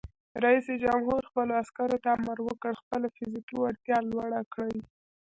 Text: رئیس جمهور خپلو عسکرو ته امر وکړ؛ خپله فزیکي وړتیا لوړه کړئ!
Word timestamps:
رئیس 0.43 0.67
جمهور 0.83 1.21
خپلو 1.29 1.53
عسکرو 1.63 1.97
ته 2.03 2.09
امر 2.17 2.37
وکړ؛ 2.47 2.73
خپله 2.83 3.07
فزیکي 3.15 3.55
وړتیا 3.57 3.97
لوړه 4.11 4.41
کړئ! 4.53 4.77